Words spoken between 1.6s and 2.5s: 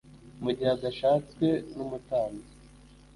n'umutambyi